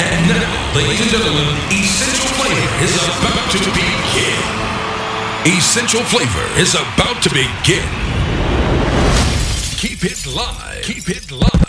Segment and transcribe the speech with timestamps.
[0.00, 4.38] And now, ladies and gentlemen, Essential Flavor is about to begin.
[5.44, 7.88] Essential Flavor is about to begin.
[9.76, 10.82] Keep it live.
[10.84, 11.67] Keep it live.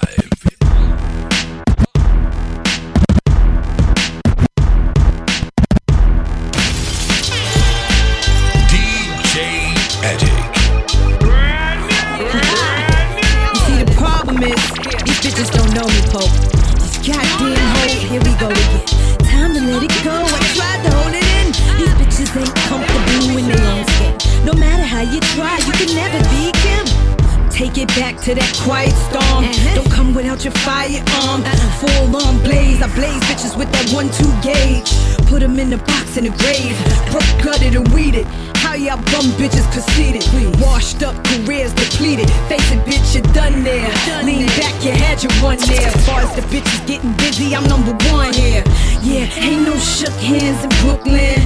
[32.99, 33.23] Blaze.
[33.29, 34.91] Bitches with that one-two gauge.
[35.31, 36.75] Put 'em in the box in the grave.
[37.11, 38.25] Broke, gutted, and weeded.
[38.63, 40.23] How y'all bum bitches conceited?
[40.59, 42.29] Washed up, careers depleted.
[42.49, 43.89] Face it, bitch, you're done there.
[44.23, 45.87] Lean back, your head, you had your one there.
[45.87, 48.63] As far as the bitches getting busy, I'm number one here.
[49.01, 51.39] Yeah, ain't no shook hands in Brooklyn.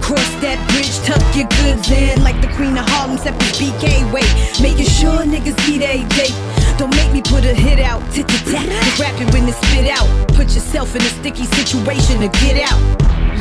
[0.00, 3.84] Cross that bridge, tuck your goods in like the queen of Harlem, except it's BK.
[4.12, 6.57] Wait, making sure niggas eat a date.
[6.78, 8.62] Don't make me put a hit out, tit tit tat.
[8.62, 10.06] Just rap it when it's spit out.
[10.38, 12.78] Put yourself in a sticky situation to get out.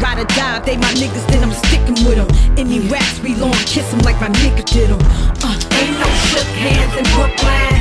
[0.01, 2.25] Ride or die, they my niggas, then I'm sticking with them.
[2.57, 4.97] Any raps we long, kiss them like my nigga did them.
[5.45, 7.77] Uh, ain't no shook hands in Brooklyn.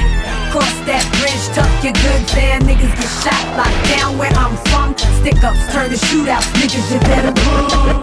[0.53, 2.61] Cross that bridge, tuck your goods in.
[2.69, 4.93] Niggas get shot, locked down where I'm from.
[5.25, 7.97] Stick ups turn to shootouts, niggas you better run.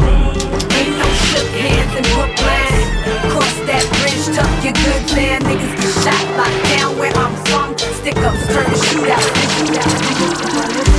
[0.74, 3.03] Ain't no shook hands in Brooklyn.
[4.34, 5.41] Cross that bridge, tuck your goods in.
[5.44, 7.78] Niggas get shot, locked down where I'm from.
[7.78, 10.93] Stick ups turn to shootouts, niggas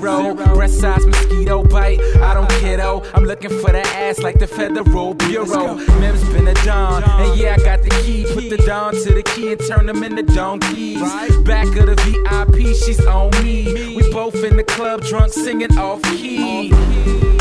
[0.00, 0.34] zero.
[0.54, 2.00] Breast size mosquito bite.
[2.20, 3.02] I don't care though.
[3.14, 5.74] I'm looking for that ass like the Federal Bureau.
[6.00, 8.24] Mim's been a Don, and yeah, I got the key.
[8.32, 11.00] Put the Don to the key and turn them into donkeys.
[11.42, 13.94] Back of the VIP, she's on me.
[13.96, 16.72] We both in the club, drunk, singing off key.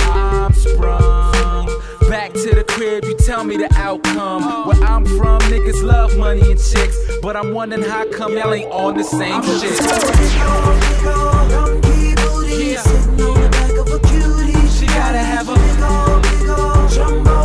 [0.02, 1.71] I'm sprung.
[2.12, 4.68] Back to the crib, you tell me the outcome.
[4.68, 6.98] Where I'm from, niggas love money and chicks.
[7.22, 9.80] But I'm wondering how come y'all ain't on the same shit.
[11.50, 12.76] Donkey booty.
[12.76, 14.68] Sitting on the back of a cutie.
[14.68, 17.41] She gotta have a Big ol' big ol' jumbo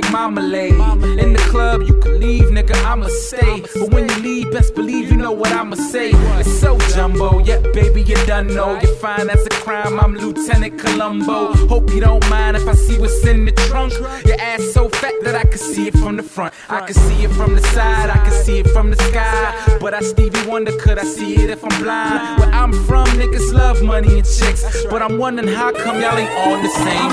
[0.00, 0.74] like Marmalade.
[1.18, 3.62] In the club, you can leave, nigga, I'ma stay.
[3.74, 6.10] But when you leave, best believe you know what I'ma say.
[6.40, 8.78] It's so jumbo, yeah, baby, you done know.
[8.80, 11.54] You're fine as a crime, I'm Lieutenant Columbo.
[11.66, 13.92] Hope you don't mind if I see what's in the trunk.
[14.26, 16.54] Your ass so fat that I can see it from the front.
[16.68, 19.78] I can see it from the side, I can see it from the sky.
[19.80, 22.40] But I Stevie Wonder, could I see it if I'm blind?
[22.40, 24.62] Where I'm from, niggas love money and chicks.
[24.90, 27.12] But I'm wondering how come y'all ain't on the same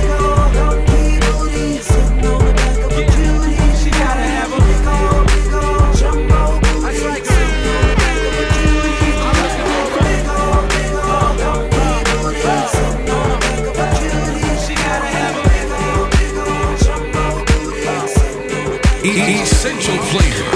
[0.00, 0.05] shit.
[19.08, 20.55] Essential Flavor.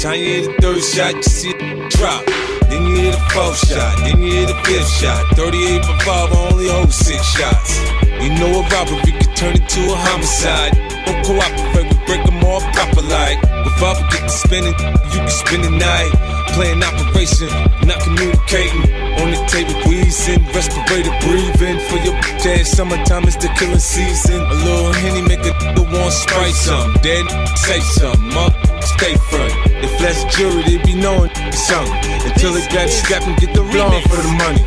[0.00, 2.24] Time you hear the third shot, you see it drop.
[2.72, 5.28] Then you hear the fourth shot, then you hear the fifth shot.
[5.36, 7.76] 38 for 5, I only hold six shots.
[8.24, 10.72] You know a robbery can turn into a homicide.
[11.04, 13.44] Don't cooperate, we break them all proper like.
[13.44, 14.76] If I get to spinning,
[15.12, 16.12] you can spend the night.
[16.56, 17.52] Playing operation,
[17.84, 18.80] not communicating.
[19.20, 21.76] On the table, wheezing, respirator, breathing.
[21.92, 22.16] For your
[22.48, 24.40] ass, summertime is the killing season.
[24.40, 25.52] A little henny make a
[25.92, 26.94] want spray some.
[27.02, 29.79] Then say something, up, stay front.
[30.00, 31.92] If less jury, they be knowing something.
[32.24, 34.64] Until it got strapped and get the blowing for the money.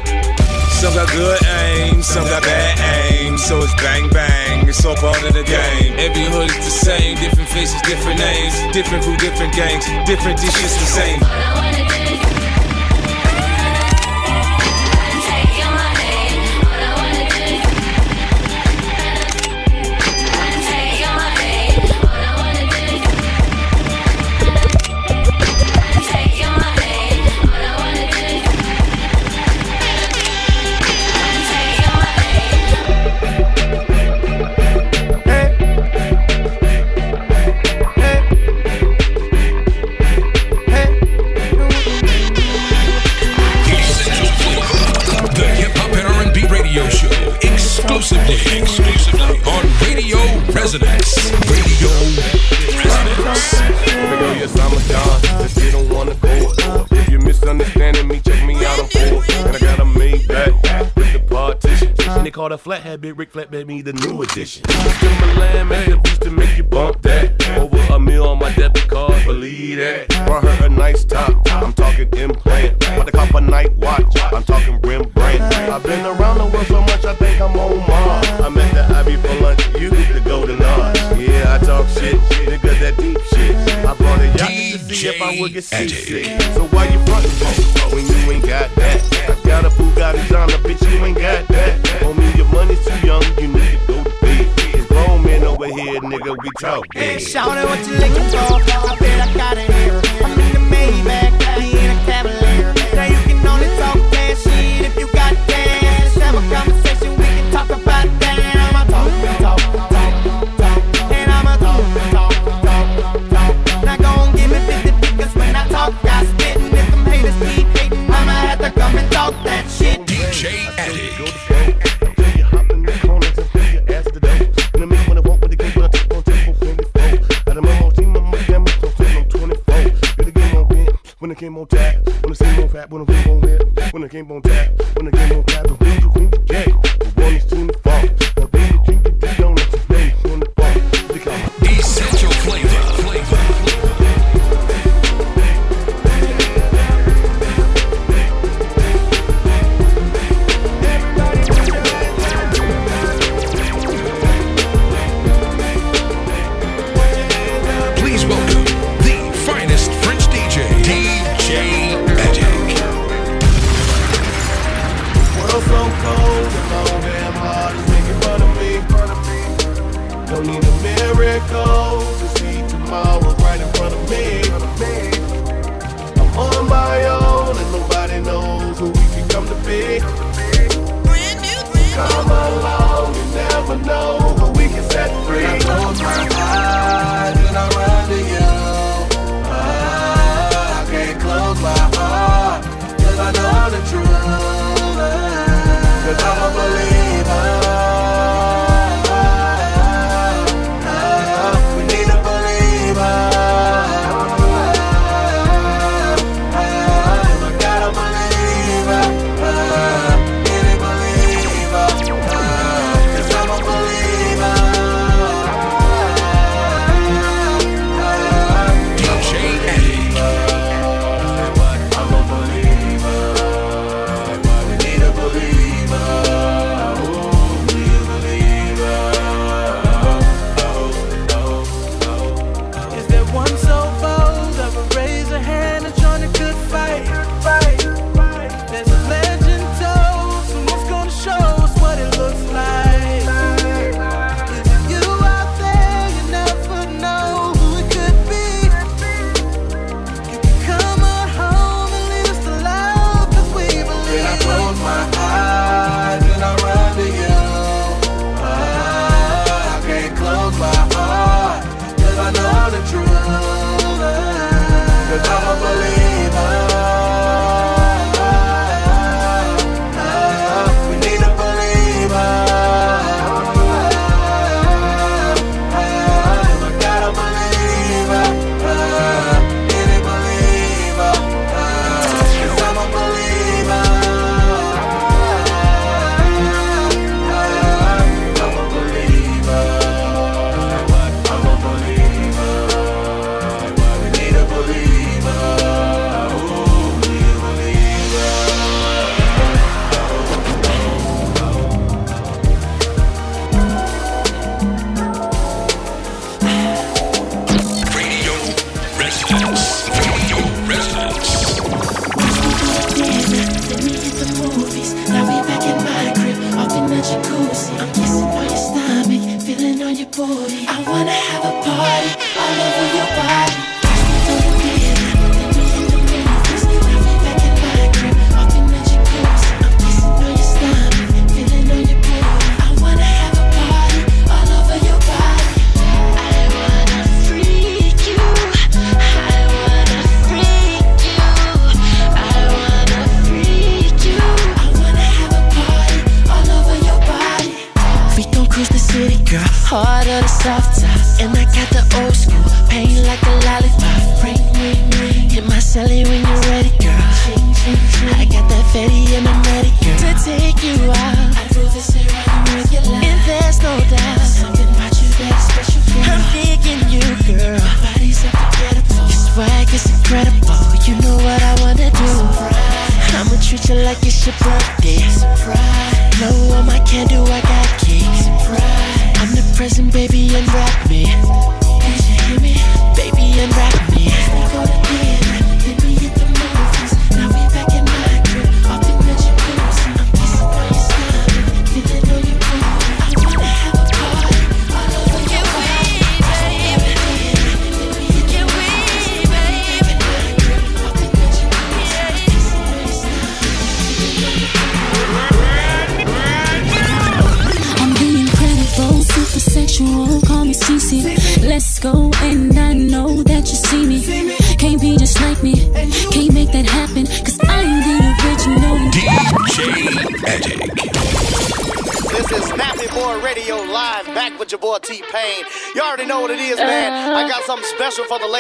[0.78, 2.78] Some got good aim, some got bad
[3.10, 3.38] aim.
[3.40, 5.96] So it's bang bang, it's all part of the game.
[5.98, 8.54] Every hood is the same, different faces, different names.
[8.74, 11.83] Different crew, different gangs, different dishes, the same.
[50.64, 51.30] Resonance.
[51.52, 51.90] Radio
[52.80, 53.54] Resonance.
[54.00, 55.44] Nigga, yes, I'm a don.
[55.44, 59.24] If you don't wanna go, if you're misunderstanding me, check me out on four.
[59.46, 61.94] And I got a Maybach with the partition.
[62.08, 64.64] And they call the flathead Big Rick Flatbed me the new edition.
[64.64, 67.46] Timbaland make the beats to make you bump that.
[67.58, 70.08] Over a meal on my debit card, believe that.
[70.26, 71.46] Brought her a nice top.
[71.52, 72.82] I'm talking implant.
[72.86, 74.16] About to cop a night watch.
[74.32, 75.42] I'm talking Rembrandt.
[75.42, 78.03] I've been around the world so much, I think I'm on Mars.
[79.24, 79.64] For lunch.
[79.80, 81.00] You the Golden Arch.
[81.18, 83.56] Yeah, I talk shit, nigga, that deep shit.
[83.88, 84.52] I brought a yacht
[84.88, 86.26] to see if I would get seasick.
[86.54, 87.32] So why you frontin'
[87.94, 89.00] when you ain't got that?
[89.30, 91.80] I got a Bugatti on the bitch, you ain't got that.
[92.02, 94.48] Homie, your money's too young, you need to go to bed.
[94.76, 98.60] It's grown men over here, nigga, we talk Hey, shout out what you looking for.
[98.92, 100.02] I bet I got it here.
[100.24, 102.74] I'm in the Maybach, I in a Cavalier.
[102.96, 106.16] Now you can only talk that shit if you got cash.
[106.22, 106.83] Have a conversation,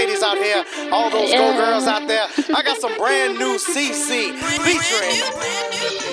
[0.05, 2.27] ladies out here, all those go girls out there.
[2.53, 4.36] I got some brand new CC
[4.67, 5.19] featuring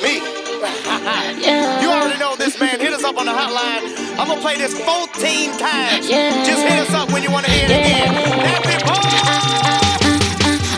[0.05, 0.15] me.
[1.83, 2.79] you already know this, man.
[2.79, 3.83] Hit us up on the hotline.
[4.17, 6.07] I'm gonna play this 14 times.
[6.09, 8.15] Just hit us up when you wanna hear it again.
[8.39, 8.77] Snappy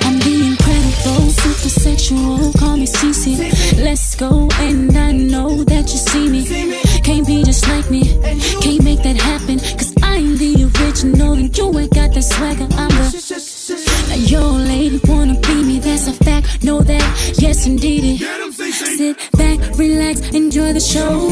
[0.07, 3.77] I'm the incredible, super sexual, call me Cece.
[3.77, 6.47] Let's go, and I know that you see me.
[7.03, 8.05] Can't be just like me,
[8.63, 9.82] can't make that happen, cause I'm
[11.03, 12.69] the original, and you ain't got that swagger.
[12.73, 14.07] I'm the.
[14.09, 16.65] Now your lady wanna be me, that's a fact.
[16.65, 18.21] Know that, yes indeed.
[18.73, 21.29] Sit back, relax, enjoy the show.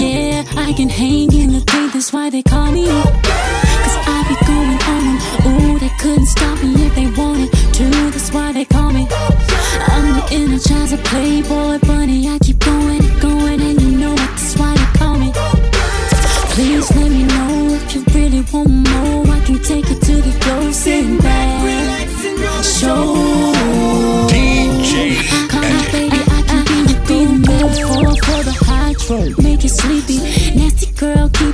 [0.00, 3.39] Yeah, I can hang in the paint, that's why they call me.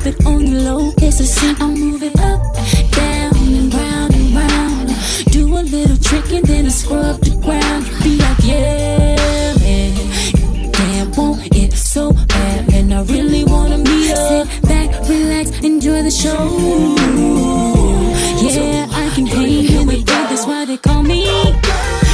[0.06, 0.92] Keep it on the low.
[0.98, 1.56] It's a sin.
[1.60, 2.40] I'll move it up,
[2.92, 4.88] down, and round and round.
[5.32, 7.86] Do a little trick and then I scrub the ground.
[8.02, 10.72] Be like, yeah, man.
[10.72, 12.72] Damn, want it so bad.
[12.74, 14.48] And I really wanna meet up.
[14.48, 16.42] Sit back, relax, enjoy the show.
[18.42, 20.04] Yeah, I can hang here with you.
[20.30, 21.26] That's why they call me.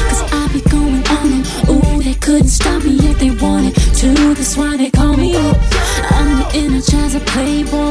[0.09, 1.43] Cause I be going on them.
[1.71, 4.35] Ooh, they couldn't stop me if they wanted to.
[4.35, 5.37] That's why they call me.
[5.37, 7.82] I'm the energizer playboy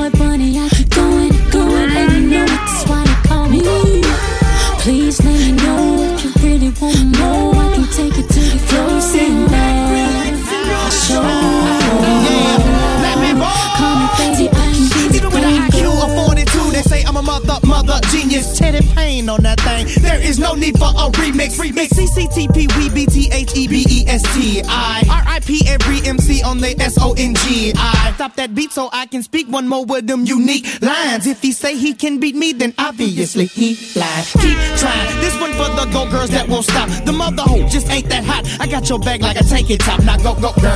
[20.02, 21.60] There is no need for a remix.
[21.60, 25.04] Remix CCTP, we B T H E B E S T I.
[25.10, 25.62] R.I.P.
[25.68, 28.14] every MC on the S O N G I.
[28.16, 31.28] Stop that beat so I can speak one more with them unique lines.
[31.28, 34.32] If he say he can beat me, then obviously he lies.
[34.34, 35.20] Keep trying.
[35.22, 36.90] This one for the go girls that won't stop.
[37.06, 38.46] The mother hoe just ain't that hot.
[38.60, 40.04] I got your bag like a tank it top.
[40.04, 40.72] Now go, go, girl.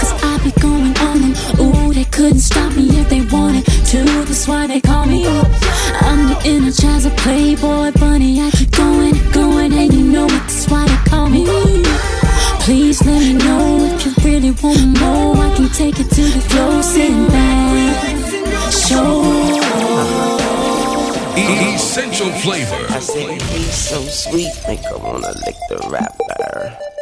[0.00, 1.60] Cause I be going on them.
[1.60, 1.75] Ooh,
[2.10, 4.04] couldn't stop me if they wanted to.
[4.24, 5.26] That's why they call me.
[5.26, 8.40] I'm the energizer playboy bunny.
[8.40, 10.30] I keep going, going, and you know it.
[10.30, 11.44] That's why they call me.
[12.60, 15.36] Please let me know if you really want more.
[15.36, 18.72] I can take it to the floor, sitting back.
[18.72, 19.22] Show.
[21.38, 22.86] Essential flavor.
[22.90, 26.95] I said he's so sweet, make her wanna lick the wrapper.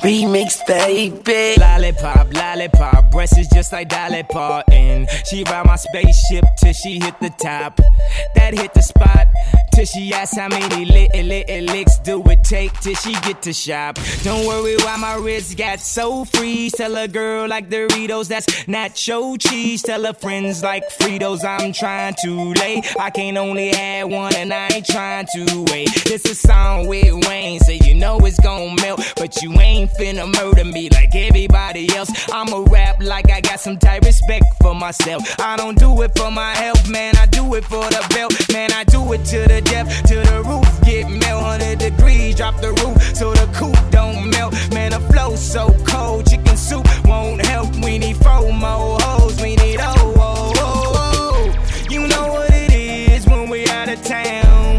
[0.00, 1.60] Remix, baby.
[1.60, 5.06] Lollipop, lollipop, breast is just like Dolly Parton.
[5.28, 7.80] She ride my spaceship till she hit the top.
[8.34, 9.26] That hit the spot
[9.74, 13.52] till she asks how many little, little licks do it take till she get to
[13.52, 13.98] shop.
[14.22, 16.70] Don't worry why my wrist got so free.
[16.70, 19.82] Tell a girl like Doritos, that's nacho cheese.
[19.82, 22.82] Tell her friends like Fritos, I'm trying to lay.
[22.98, 25.88] I can't only have one and I ain't trying to wait.
[26.04, 29.00] This a song with Wayne, so you know it's gonna melt.
[29.16, 32.10] But you ain't finna murder me like everybody else.
[32.32, 35.22] I'ma rap like I got some tight respect for myself.
[35.40, 37.16] I don't do it for my health, man.
[37.16, 38.72] I do it for the belt, man.
[38.72, 40.64] I do it to the depth, to the roof.
[40.84, 44.54] Get melt 100 degrees, drop the roof so the coop don't melt.
[44.72, 47.74] Man, the flow so cold, chicken soup won't help.
[47.84, 49.40] We need four more hoes.
[49.42, 51.90] We need oh oh oh oh.
[51.90, 54.73] You know what it is when we out of town.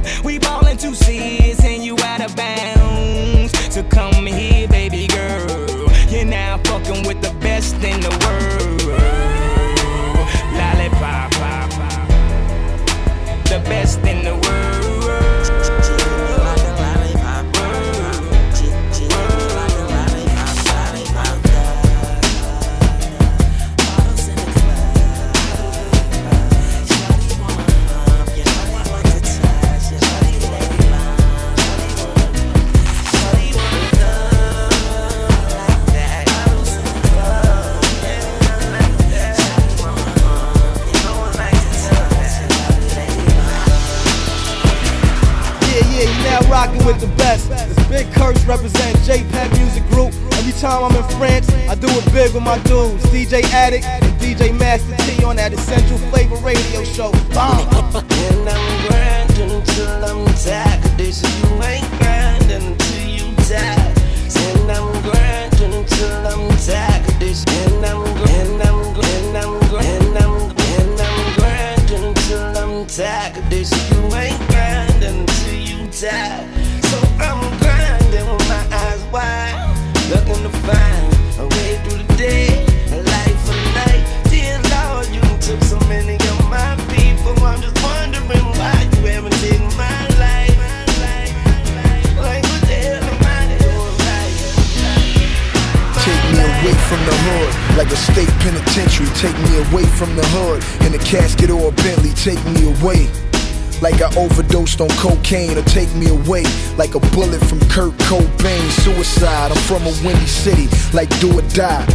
[104.76, 106.44] Overdosed on cocaine, or take me away
[106.78, 108.70] like a bullet from Kurt Cobain.
[108.84, 111.86] Suicide, I'm from a windy city, like do or die.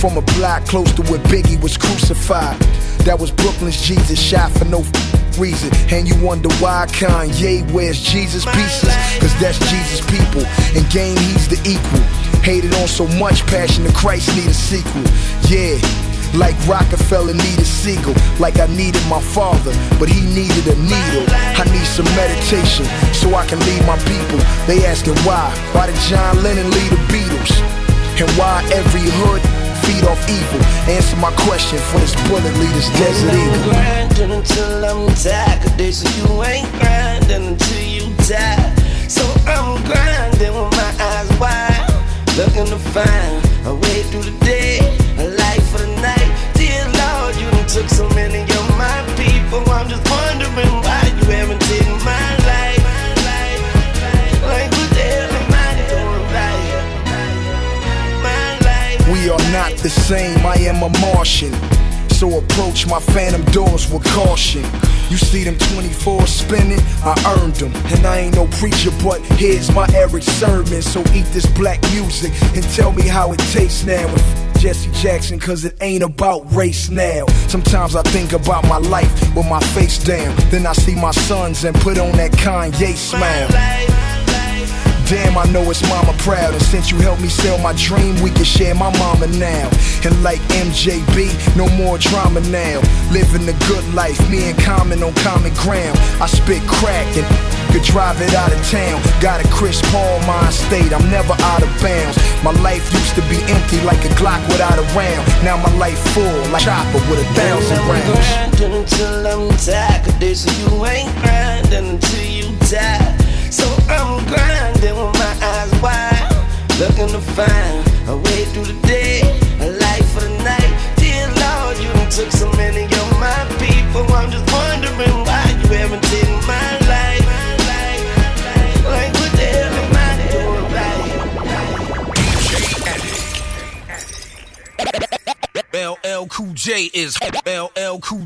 [0.00, 2.58] From a block close to where Biggie was crucified.
[3.04, 5.70] That was Brooklyn's Jesus, shot for no f- reason.
[5.90, 8.90] And you wonder why Kanye wears Jesus pieces?
[9.20, 10.42] Cause that's Jesus' people.
[10.76, 12.02] In game, he's the equal.
[12.42, 15.02] Hated on so much, Passion of Christ need a sequel.
[15.48, 16.05] Yeah.
[16.36, 21.24] Like Roc-A-Fella needed Sigel, like I needed my father, but he needed a needle.
[21.32, 22.84] I need some meditation
[23.16, 24.38] so I can lead my people.
[24.68, 25.48] They asking why?
[25.72, 27.56] Why did John Lennon lead the Beatles?
[28.20, 29.40] And why every hood
[29.84, 30.60] feed off evil?
[30.92, 33.72] Answer my question for this bullet leader's desert eagle.
[33.72, 35.62] grinding until I'm tired.
[35.62, 38.76] Cause they say you ain't grinding until you die.
[39.08, 41.88] So I'm grinding with my eyes wide,
[42.36, 44.95] looking to find a way through the day,
[47.76, 49.60] took so many of my people.
[49.70, 52.82] I'm just wondering why you haven't taken my life.
[59.12, 61.52] We are not the same, I am a Martian.
[62.08, 64.64] So approach my phantom doors with caution.
[65.10, 67.72] You see them 24 spinning, I earned them.
[67.92, 70.80] And I ain't no preacher, but here's my Erick Sermon.
[70.80, 74.10] So eat this black music and tell me how it tastes now.
[74.12, 77.24] With Jesse Jackson, cause it ain't about race now.
[77.46, 80.34] Sometimes I think about my life with my face down.
[80.50, 83.46] Then I see my sons and put on that Kanye smile.
[85.06, 86.52] Damn, I know it's mama proud.
[86.52, 89.70] And since you helped me sell my dream, we can share my mama now.
[90.02, 92.80] And like MJB, no more drama now.
[93.12, 95.96] Living the good life, me and Common on common ground.
[96.20, 99.02] I spit crack and could drive it out of town.
[99.20, 102.16] Got a Chris Paul mind state, I'm never out of bounds.
[102.42, 105.26] My life used to be empty like a Glock without a round.
[105.44, 108.56] Now my life full like chopper with a thousand rounds.
[108.56, 110.04] grinding until I'm tired.
[110.20, 112.55] Cause you ain't grinding until you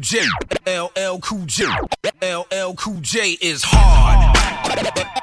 [0.00, 0.18] J.
[0.66, 1.66] LL Cool J.
[2.22, 5.19] LL Cool J is hard.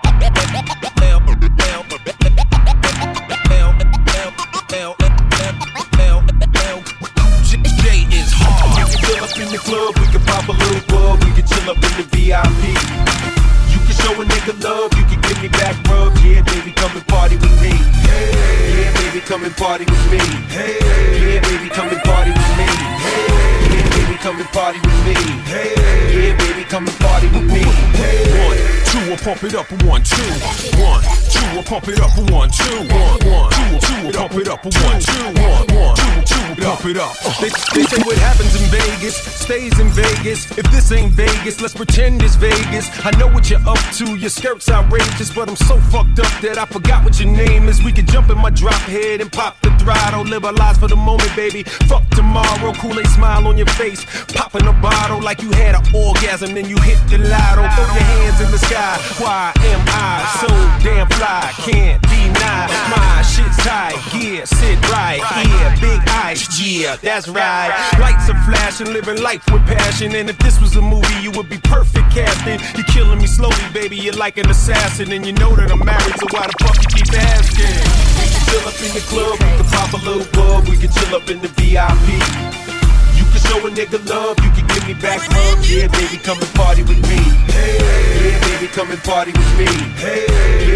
[29.28, 30.24] Pump it up one, two.
[30.82, 32.78] One, two, we'll pump it up one, two.
[32.90, 35.26] One, one, two, two, pump it up one, two.
[35.38, 37.16] One, one, two, two, pump it up.
[37.40, 39.16] They, they say what happens in Vegas
[39.48, 40.46] stays in Vegas.
[40.58, 42.90] If this ain't Vegas, let's pretend it's Vegas.
[43.06, 46.58] I know what you're up to, your skirt's outrageous, but I'm so fucked up that
[46.58, 47.82] I forgot what your name is.
[47.82, 50.24] We can jump in my drop head and pop the throttle.
[50.24, 51.64] Live our lives for the moment, baby.
[51.88, 52.74] Fuck tomorrow.
[52.74, 54.06] Kool Aid smile on your face.
[54.34, 57.64] Popping a bottle like you had an orgasm, then you hit the lotto.
[57.76, 58.98] Throw your hands in the sky.
[59.24, 60.48] Why am I so
[60.84, 61.27] damn fly?
[61.28, 64.00] I can't deny my shit's tight.
[64.16, 65.76] Yeah, sit right here.
[65.82, 66.48] Big ice.
[66.60, 67.68] Yeah, that's right.
[68.00, 70.16] Lights are flashing, living life with passion.
[70.16, 72.60] And if this was a movie, you would be perfect casting.
[72.76, 73.98] You're killing me slowly, baby.
[73.98, 76.90] You're like an assassin, and you know that I'm married, so why the fuck you
[76.96, 77.76] keep asking?
[78.18, 80.92] We can chill up in the club, we can pop a little bub, we can
[80.92, 82.47] chill up in the VIP.
[83.48, 85.64] Show a nigga love, you can give me back rub.
[85.64, 87.20] Yeah, baby, come and party with me.
[87.52, 87.78] Hey,
[88.28, 89.66] Yeah, baby, come and party with me.
[89.98, 90.26] Hey,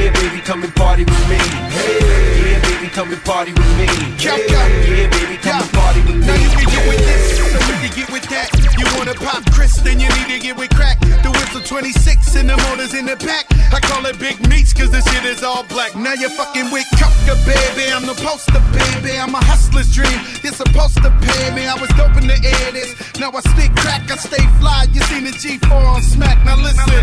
[0.05, 1.38] Yeah, baby, come and party with me.
[1.75, 3.86] Hey, Yeah, baby, come and party with me.
[4.19, 6.27] Yeah, baby, come and party with me.
[6.27, 8.47] Now you can get with this, so you can get with that.
[8.79, 10.99] You wanna pop Chris, then you need to get with crack.
[11.23, 13.45] The whistle 26 and the motors in the back.
[13.73, 15.95] I call it big meats, cause the shit is all black.
[15.95, 17.91] Now you're fucking with Coca, baby.
[17.93, 19.17] I'm the poster, baby.
[19.17, 20.17] I'm a hustler's dream.
[20.43, 21.67] You're supposed to pay me.
[21.67, 22.93] I was dope in the air this.
[23.19, 24.86] Now I stick crack, I stay fly.
[24.93, 26.38] You seen the G4 on smack.
[26.45, 27.02] Now listen,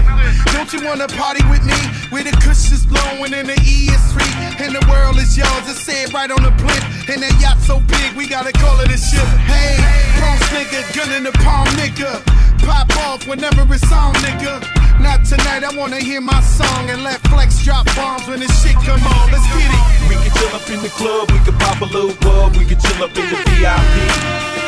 [0.54, 1.78] don't you wanna party with me?
[2.10, 4.34] Where the cush is blowing and the E is free.
[4.62, 5.66] And the world is yours.
[5.66, 5.78] It
[6.12, 6.84] right on the blimp.
[7.08, 9.24] And that yacht so big, we gotta call it a ship.
[9.48, 9.76] Hey,
[10.18, 12.20] Bronx nigga, gun in the palm nigga.
[12.66, 14.60] Pop off whenever it's on, nigga.
[15.00, 18.74] Not tonight, I wanna hear my song and let Flex drop bombs when this shit
[18.84, 19.32] come on.
[19.32, 20.08] Let's get it.
[20.08, 22.78] We can chill up in the club, we can pop a little bub, we can
[22.80, 24.67] chill up in the VIP.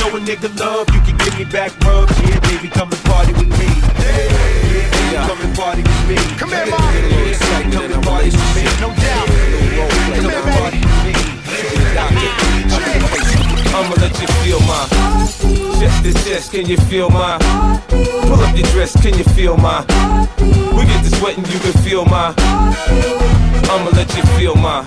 [0.00, 2.18] Show a nigga love, you can give me back rubs.
[2.22, 3.66] Yeah, baby, come and party with me.
[4.00, 4.28] Yeah,
[4.96, 6.16] baby, come and party with me.
[6.38, 6.92] Come here, Yeah, Mom.
[6.92, 7.34] baby,
[7.70, 8.62] come and party with me.
[8.80, 9.28] No doubt.
[10.16, 10.94] Come and party with
[13.34, 13.39] me.
[13.72, 14.86] I'ma let you feel my
[15.78, 16.52] chest to chest.
[16.52, 17.38] Can you feel my?
[17.88, 19.00] Pull up your dress.
[19.00, 19.80] Can you feel my?
[20.76, 22.34] We get to sweating, you can feel my.
[23.70, 24.82] I'ma let you feel my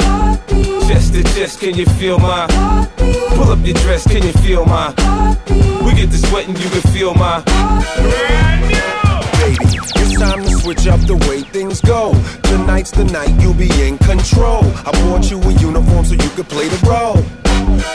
[0.88, 1.60] chest to chest.
[1.60, 2.48] Can you feel my?
[3.36, 4.08] Pull up your dress.
[4.08, 4.90] Can you feel my?
[5.84, 7.42] We get to sweating, you can feel my.
[9.40, 9.80] baby.
[9.96, 12.14] It's time to switch up the way things go.
[12.44, 14.64] Tonight's the night you'll be in control.
[14.86, 17.24] I bought you a uniform so you could play the role.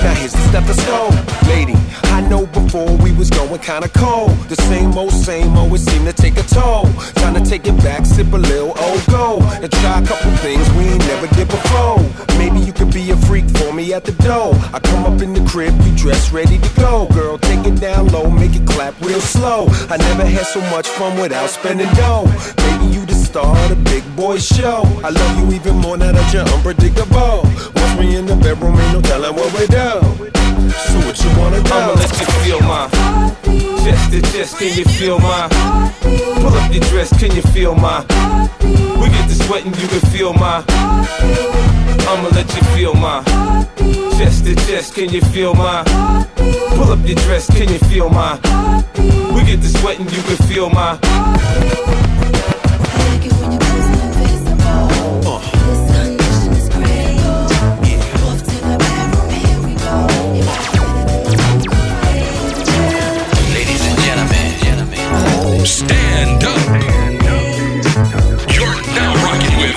[0.03, 1.15] Now here's the stethoscope,
[1.49, 1.75] lady.
[2.05, 4.31] I know before we was going kinda cold.
[4.49, 6.85] The same old, same old, it seemed to take a toll.
[7.15, 10.69] Time to take it back, sip a little old gold, and try a couple things
[10.73, 11.99] we ain't never did before.
[12.39, 14.55] Maybe you could be a freak for me at the door.
[14.73, 17.07] I come up in the crib, you dress ready to go.
[17.13, 19.67] Girl, take it down low, make it clap real slow.
[19.91, 22.27] I never had so much fun without spending dough.
[22.67, 24.81] Maybe you star of the big boy show.
[25.05, 27.45] I love you even more now that you're unpredictable.
[27.77, 29.93] Once we in the bedroom, ain't no telling what we do.
[30.89, 31.75] So what you wanna do?
[31.77, 32.89] I'ma let you feel my
[33.85, 34.57] chest to chest.
[34.59, 35.45] Can you feel my?
[36.41, 37.13] Pull up your dress.
[37.21, 38.01] Can you feel my?
[39.01, 40.65] We get to sweating, you can feel my.
[42.09, 43.21] I'ma let you feel my
[44.17, 44.95] chest to chest.
[44.95, 45.85] Can you feel my?
[46.77, 47.47] Pull up your dress.
[47.53, 48.41] Can you feel my?
[49.35, 50.97] We get to sweating, you can feel my.
[65.67, 66.59] Stand up.
[68.55, 69.77] You're now rocking with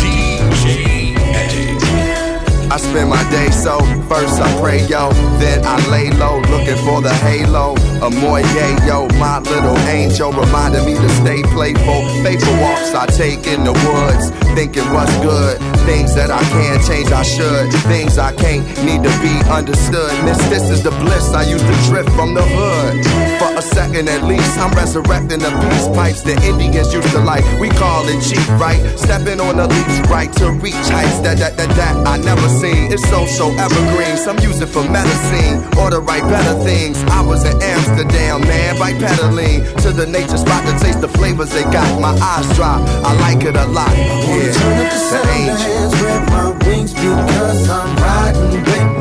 [0.00, 2.72] DJ Magic.
[2.72, 7.00] I spend my day so first I pray yo, then I lay low looking for
[7.00, 7.74] the halo.
[8.02, 12.04] A more yeah yo, my little angel reminded me to stay playful.
[12.22, 15.58] Faithful walks I take in the woods, thinking what's good.
[15.86, 17.72] Things that I can't change, I should.
[17.86, 20.12] Things I can't need to be understood.
[20.24, 23.06] Miss, this is the bliss I used to drift from the hood.
[23.38, 27.44] For a second at least, I'm resurrecting the peace pipes the Indians used to like.
[27.60, 28.80] We call it cheap, right?
[28.98, 32.92] Stepping on the leaps, right to reach heights that that that that I never seen.
[32.92, 34.16] It's so so evergreen.
[34.16, 37.02] Some use it for medicine or to write better things.
[37.14, 37.56] I was in
[37.86, 42.00] Amsterdam, man, by pedaling to the nature spot to taste the flavors they got.
[42.00, 43.90] My eyes dry, I like it a lot.
[43.96, 45.90] Yeah, Turn up the angel.
[45.92, 48.95] spread my wings because I'm riding with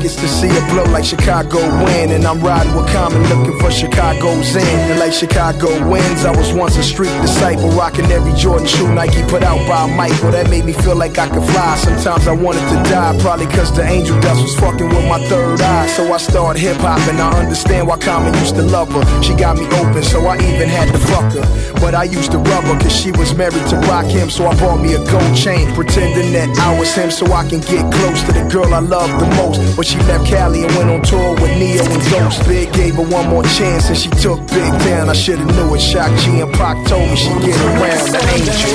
[0.00, 2.12] tickets to see a blow like Chicago win.
[2.12, 4.90] And I'm riding with Common looking for Chicago's in.
[4.90, 9.22] And like Chicago wins, I was once a street disciple rocking every Jordan shoe Nike
[9.28, 10.30] put out by Michael.
[10.32, 11.76] That made me feel like I could fly.
[11.76, 15.60] Sometimes I wanted to die, probably cause the angel dust was fucking with my third
[15.60, 15.86] eye.
[15.88, 19.22] So I started hip hop and I understand why Common used to love her.
[19.22, 21.72] She got me open, so I even had to fuck her.
[21.80, 24.80] But I used to rub her cause she was married to Rakim, so I bought
[24.80, 28.32] me a gold chain, pretending that I was him so I can get close to
[28.32, 29.76] the girl I love the most.
[29.76, 32.46] But she left Cali and went on tour with Neo and Ghost.
[32.46, 35.08] Big gave her one more chance and she took Big down.
[35.08, 35.80] I should've knew it.
[35.80, 38.70] Shock G and Pac told me she'd get around the angel.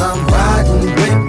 [0.00, 1.19] I'm riding with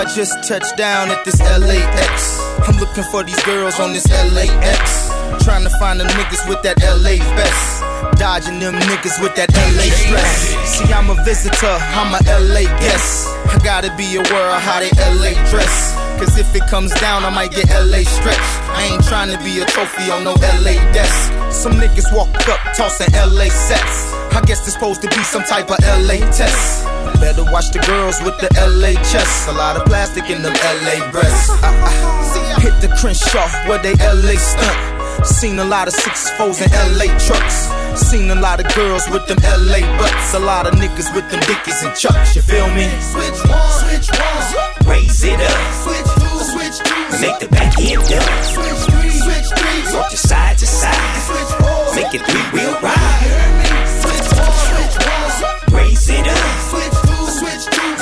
[0.00, 2.40] I just touched down at this LAX.
[2.64, 5.12] I'm looking for these girls on this LAX.
[5.44, 7.84] Trying to find them niggas with that LA vest.
[8.16, 10.56] Dodging them niggas with that LA stress.
[10.72, 13.28] See, I'm a visitor, I'm a LA guest.
[13.52, 15.92] I gotta be aware of how they LA dress.
[16.16, 18.56] Cause if it comes down, I might get LA stretched.
[18.72, 20.32] I ain't trying to be a trophy on no
[20.64, 21.28] LA desk.
[21.52, 24.16] Some niggas walk up, tossing LA sets.
[24.32, 26.88] I guess there's supposed to be some type of LA test.
[27.20, 29.46] Better watch the girls with the LA chests.
[29.48, 31.50] A lot of plastic in them LA breasts.
[31.60, 32.60] Ah, ah.
[32.60, 35.26] Hit the Crenshaw where they LA stunt.
[35.26, 37.68] Seen a lot of six fours in LA trucks.
[38.00, 40.32] Seen a lot of girls with them LA butts.
[40.34, 42.34] A lot of niggas with them dickies and chucks.
[42.34, 42.88] You feel me?
[43.04, 44.88] Switch one, switch one.
[44.88, 45.60] Raise it up.
[45.84, 47.20] Switch two, switch two.
[47.20, 48.44] Make the back end up.
[48.48, 49.80] Switch three, switch three.
[49.92, 50.96] Work the side to side.
[51.28, 51.94] Switch four.
[51.94, 53.84] Make it three wheel ride.
[54.00, 55.76] Switch one, switch one.
[55.76, 56.69] Raise it up.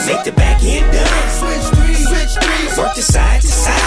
[0.08, 1.30] Make the back end up.
[1.38, 2.82] Switch three, switch three.
[2.82, 3.77] Work the side to side.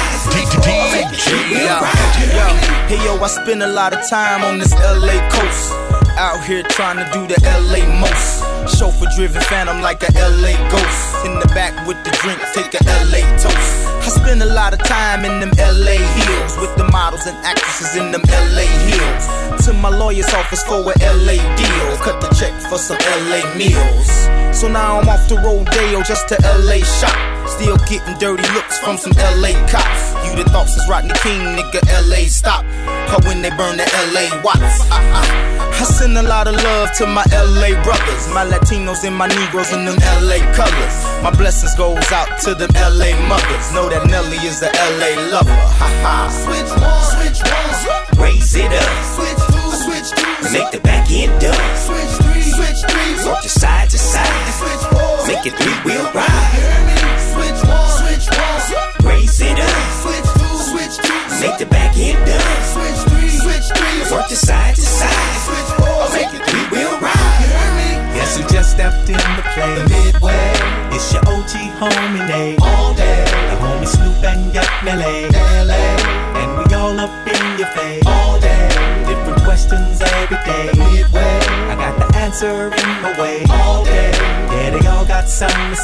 [2.91, 5.71] Hey yo, I spend a lot of time on this LA coast.
[6.19, 8.43] Out here trying to do the LA most.
[8.75, 11.23] Chauffeur driven phantom like a LA ghost.
[11.25, 13.87] In the back with the drink, take a LA toast.
[14.03, 17.95] I spend a lot of time in them LA hills with the models and actresses
[17.95, 19.23] in them LA hills.
[19.65, 21.87] To my lawyer's office for a LA deal.
[22.03, 22.99] Cut the check for some
[23.31, 24.11] LA meals.
[24.51, 27.15] So now I'm off to Rodeo just to LA shop.
[27.47, 30.10] Still getting dirty looks from some LA cops.
[30.31, 32.63] You the thought since Rodney King, nigga, LA stop.
[33.11, 33.83] Or when they burn the
[34.15, 34.87] LA Watts.
[34.87, 35.51] Ah.
[35.81, 39.73] I send a lot of love to my LA brothers, my Latinos and my Negroes
[39.73, 40.95] in them LA colors.
[41.23, 43.73] My blessings goes out to them LA mothers.
[43.73, 45.51] Know that Nelly is a LA lover.
[45.51, 46.29] Ha ha.
[46.29, 48.30] Switch one, switch one.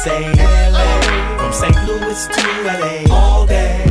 [0.04, 0.32] say
[0.70, 1.00] LA.
[1.38, 1.76] From St.
[1.88, 3.14] Louis to LA.
[3.14, 3.84] All day.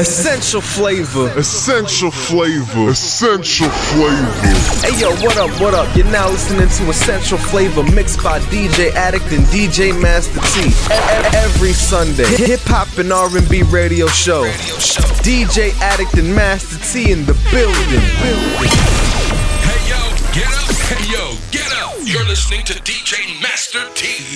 [0.00, 1.30] Essential flavor.
[1.38, 2.88] Essential flavor.
[2.88, 4.32] Essential flavor.
[4.80, 5.94] Hey yo, what up, what up?
[5.94, 10.72] You're now listening to Essential Flavor mixed by DJ Addict and DJ Master T.
[11.36, 14.44] Every Sunday, hip hop and R&B radio show.
[15.22, 18.02] DJ Addict and Master T in the building.
[18.22, 18.91] building.
[22.32, 24.31] Listening to DJ Master T.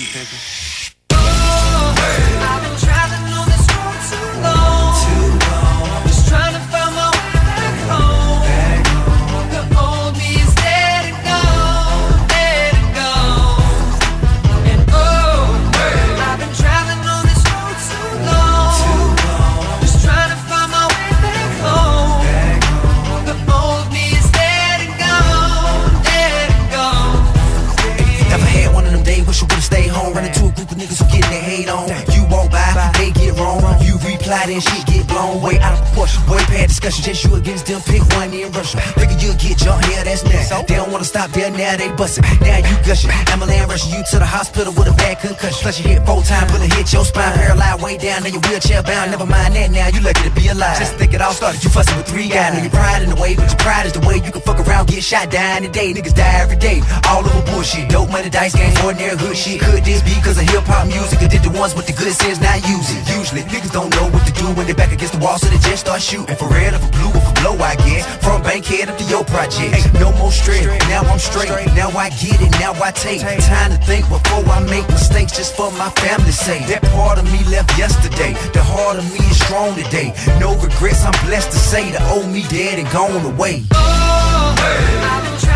[34.37, 36.21] Reply, then shit get blown way out proportion.
[36.29, 38.77] Way past discussion, just you against them, pick one in Russia.
[38.93, 40.49] Figure you'll get jumped, yeah, that's next.
[40.67, 42.23] They don't wanna stop there, now they bustin'.
[42.41, 43.09] Now you gushing.
[43.33, 45.61] Ambulance rushing you to the hospital with a bad concussion.
[45.61, 48.39] Plus you hit four times, but it hit your spine, paralyzed way down, then you
[48.45, 49.11] wheelchair bound.
[49.11, 50.77] Never mind that now, you lucky to be alive.
[50.77, 52.53] Just think it all started, you fussing with three guys.
[52.53, 54.59] Know your pride in the way, but your pride is the way you can fuck
[54.61, 55.93] around, get shot, die in a day.
[55.93, 57.89] Niggas die every day, all over bullshit.
[57.89, 59.61] Dope money, dice games, ordinary hood shit.
[59.61, 61.21] Could this be cause of hip hop music?
[61.21, 63.01] Or did the ones with the good sense not use it?
[63.17, 65.57] Usually, niggas don't know what to do when they back against the wall, so they
[65.57, 66.35] just start shooting.
[66.35, 68.03] For red or for blue or for blow, I guess.
[68.19, 69.71] From Bankhead up to your project.
[69.73, 71.49] Ain't no more stress, now I'm straight.
[71.79, 75.55] Now I get it, now I take time to think before I make mistakes just
[75.55, 76.67] for my family's sake.
[76.67, 78.33] That part of me left yesterday.
[78.51, 80.13] The heart of me is strong today.
[80.39, 83.63] No regrets, I'm blessed to say the old me dead and gone away.
[83.71, 85.46] Oh, I've been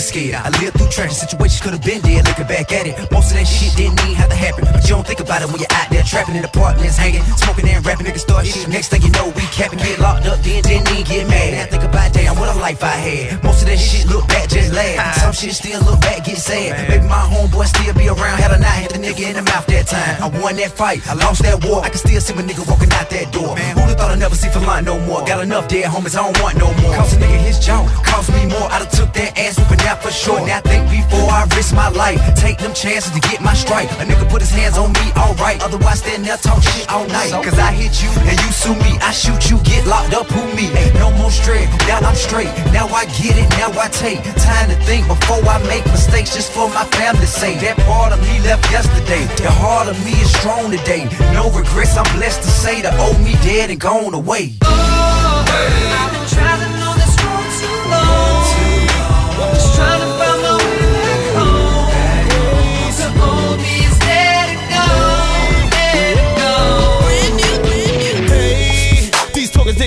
[0.00, 0.34] been scared.
[0.34, 2.24] I lived through tragic situations, could have been dead.
[2.26, 4.64] Looking back at it, most of that shit didn't even have to happen.
[4.64, 7.68] But you don't think about it when you're out there trapping in apartments, hanging, smoking
[7.68, 8.06] and rapping.
[8.06, 8.68] Niggas start shit.
[8.68, 11.52] Next thing you know, we capping, get locked up, then didn't even get mad.
[11.52, 13.44] Now think about damn, what a life I had.
[13.44, 15.16] Most of that shit look back, just laugh.
[15.20, 16.88] Some shit still look back, get sad.
[16.88, 18.40] Maybe my homeboy still be around.
[18.40, 20.16] Had a not hit the nigga in the mouth that time.
[20.22, 21.84] I won that fight, I lost that war.
[21.84, 23.52] I can still see my nigga walking out that door.
[23.76, 25.24] Who'da thought I'd never see Philant no more?
[25.26, 26.94] Got enough dead homies, I don't want no more.
[26.96, 28.70] Cost a nigga his jaw, cost me more.
[28.72, 30.40] I done took that ass whooping out for sure.
[30.46, 32.20] Now think before I risk my life.
[32.36, 33.90] Take them chances to get my strike.
[33.98, 35.58] A nigga put his hands on me, alright.
[35.62, 37.32] Otherwise, stand there talk shit all night.
[37.42, 38.92] Cause I hit you and you sue me.
[39.02, 40.70] I shoot you, get locked up, who me?
[40.94, 42.52] No more straight, now I'm straight.
[42.72, 46.52] Now I get it, now I take time to think before I make mistakes just
[46.52, 47.60] for my family's sake.
[47.60, 49.26] That part of me left yesterday.
[49.42, 51.04] The heart of me is strong today.
[51.34, 54.54] No regrets, I'm blessed to say the old me dead and gone away.
[54.62, 55.89] Oh, I've been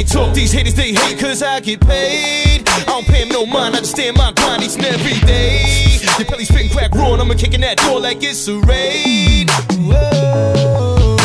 [0.04, 2.68] talk, these haters they hate cause I get paid.
[2.68, 5.20] I don't pay pay 'em no mind, I just stand my grind each and every
[5.28, 6.00] day.
[6.18, 9.50] Your belly spitting crack raw and I'm gonna kicking that door like it's a raid.
[9.78, 11.18] Whoa.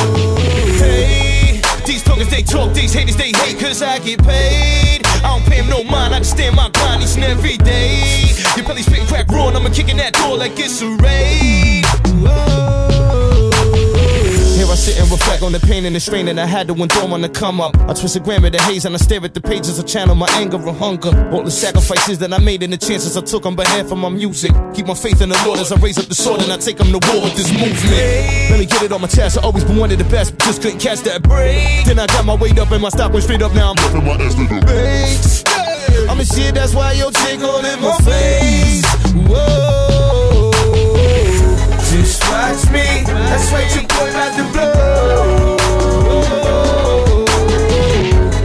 [0.78, 5.06] Hey, these talkers they talk, these haters they hate cause I get paid.
[5.06, 7.56] I don't pay pay 'em no mind, I just stand my grind each and every
[7.56, 8.34] day.
[8.56, 11.84] Your belly spitting crack raw and I'm gonna kicking that door like it's a raid.
[12.06, 12.67] Here
[14.70, 17.10] I sit and reflect on the pain and the strain that I had to endure
[17.10, 17.74] on the come up.
[17.88, 20.14] I twist a gram of the haze and I stare at the pages, I channel
[20.14, 21.30] my anger and hunger.
[21.32, 24.10] All the sacrifices that I made and the chances I took on behalf of my
[24.10, 24.52] music.
[24.74, 26.76] Keep my faith in the Lord as I raise up the sword and I take
[26.76, 28.50] them to war with this movement.
[28.50, 30.44] Let me get it on my chest, I always been one of the best, but
[30.44, 31.86] just couldn't catch that break.
[31.86, 34.04] Then I got my weight up and my stock went straight up, now I'm flipping
[34.04, 35.44] my ass to the base.
[36.10, 38.84] I'm a shit, that's why your chick all in my face.
[39.14, 39.97] Whoa.
[42.48, 43.04] Watch me.
[43.04, 45.56] That's right, your boy about to blow.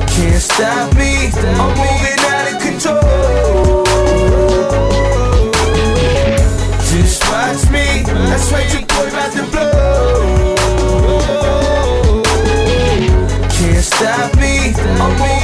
[0.08, 1.32] Can't stop me.
[1.39, 3.86] I'm moving out of control.
[6.84, 8.04] Just watch me.
[8.28, 10.64] That's right, your boy about to blow.
[13.56, 14.74] Can't stop me.
[14.99, 15.43] I'm moving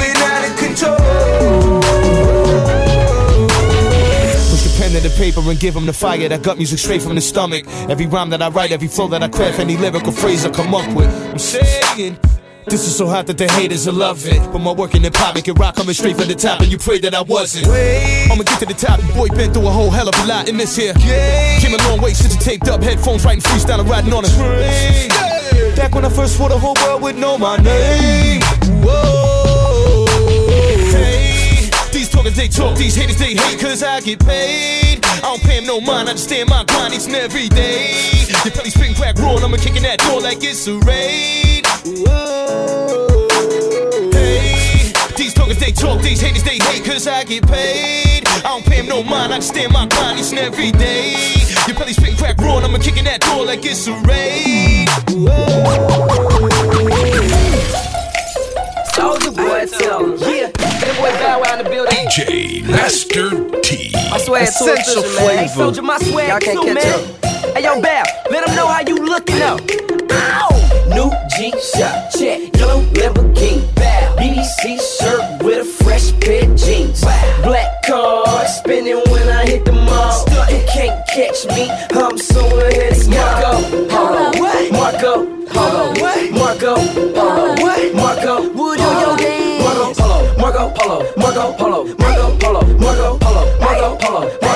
[5.00, 7.16] The pen to the paper and give them the fire that got music straight from
[7.16, 7.66] the stomach.
[7.90, 10.76] Every rhyme that I write, every flow that I craft, any lyrical phrase I come
[10.76, 11.10] up with.
[11.32, 12.20] I'm saying.
[12.68, 14.40] This is so hot that the haters will love it.
[14.52, 16.70] But my work in the pop make it rock coming straight from the top, and
[16.70, 17.68] you pray that I wasn't.
[17.68, 19.00] I'ma get to the top.
[19.16, 20.94] Boy been through a whole hell of a lot in this here.
[21.00, 21.60] Yeah.
[21.60, 24.28] Came a long way since you taped up headphones, writing freestyle and riding on a
[24.28, 25.10] train.
[25.76, 28.42] Back when I first swore the whole world would know my name.
[28.84, 30.06] Whoa.
[30.92, 34.89] Hey, these talkers they talk, these haters they hate, cause I get paid.
[35.20, 37.92] I don't pay them no mind, I just stand my grind each and every day.
[38.46, 41.66] Your belly spitting crack roll, I'ma kicking that door like it's a raid.
[44.14, 48.24] Hey, these talkers they talk, these haters they hate, cause I get paid.
[48.28, 51.12] I don't pay them no mind, I just stand my grind each and every day.
[51.68, 54.88] Your belly spitting crack roll, I'ma kicking that door like it's a raid.
[58.96, 60.18] Soldier boy, tell him.
[60.18, 60.52] Yeah,
[61.00, 61.94] boy Bow Wow in the building.
[61.94, 63.30] DJ Master
[63.62, 63.92] T.
[63.96, 65.38] I swear to Essential official, man.
[65.38, 65.56] Hey, flavor.
[65.56, 67.54] Soldier, my swag Y'all can't too, catch man.
[67.56, 69.62] Hey, yo, Bow, let them know how you looking up.
[70.12, 70.50] Ow!
[70.90, 74.16] New G shot, check, yellow Lamborghini, bow.
[74.18, 77.02] BBC shirt with a fresh pair of jeans.
[77.44, 80.26] Black card spinning when I hit the mall.
[80.50, 83.52] You can't catch me, I'm so ahead of Marco.
[83.96, 85.40] Hold on, Marco.
[85.54, 86.76] Hold on, Marco.
[86.76, 87.99] Hold on, Marco.
[90.60, 94.49] Marco Polo, Marco Polo, Marco Polo, Marco Polo, Marco Polo, Marco Polo,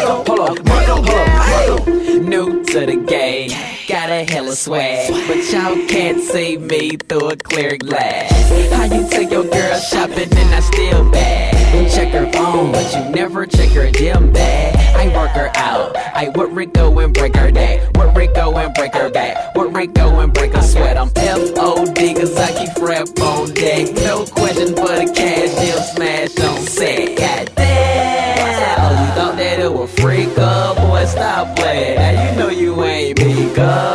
[4.55, 8.31] swag, but y'all can't see me through a clear glass.
[8.71, 11.91] How you take your girl shopping and I still bad?
[11.91, 14.75] Check her phone, but you never check her gym bag.
[14.95, 18.93] I work her out, I work Rico and break her neck, work Rico and break
[18.93, 20.97] her back, work Rico and break her sweat.
[20.97, 22.13] I'm S.O.D.
[22.13, 23.93] cause I keep rap on deck.
[23.95, 27.17] No question for the cash, she'll smash on set.
[27.17, 31.95] Goddamn, oh, you thought that it was freak up, boy, stop playing.
[31.97, 33.92] Now you know you ain't me, cuz.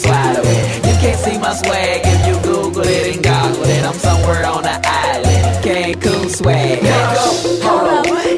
[0.00, 0.86] Swallow it.
[0.86, 3.84] You can't see my swag if you Google it and goggle it.
[3.84, 5.64] I'm somewhere on the island.
[5.64, 6.82] Cancun swag.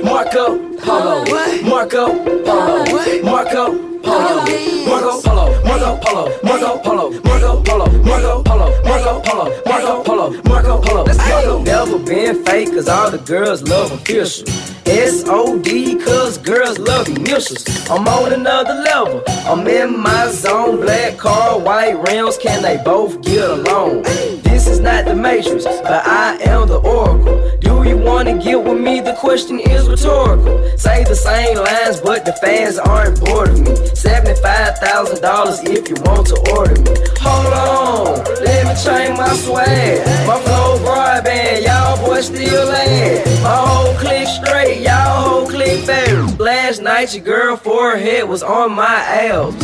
[0.04, 0.44] Marco,
[0.80, 1.22] hold on,
[1.68, 3.64] Marco, hold on, Marco,
[4.02, 4.50] hold on,
[4.88, 9.62] Marco, hold on, Marco Polo, Marco Polo, Marco Polo, Marco Polo, Marco Polo, Marco Polo,
[9.66, 11.11] Marco Polo, Marco Polo.
[11.42, 14.46] Never been fake, cause all the girls love official.
[14.86, 15.98] S.O.D.
[16.04, 17.64] cause girls love initials.
[17.90, 19.22] I'm on another level.
[19.46, 20.80] I'm in my zone.
[20.80, 24.02] Black car, white rims, can they both get along?
[24.42, 27.50] This is not the Matrix, but I am the Oracle.
[27.60, 29.00] Do you wanna get with me?
[29.00, 30.78] The question is rhetorical.
[30.78, 33.74] Say the same lines, but the fans aren't bored of me.
[33.96, 36.94] $75,000 if you want to order me.
[37.18, 40.06] Hold on, let me change my swag.
[40.26, 40.78] My flow
[41.64, 43.42] y'all boys still land.
[43.42, 46.22] My whole clique straight, y'all whole clique fair.
[46.38, 49.54] Last night your girl forehead was on my ass.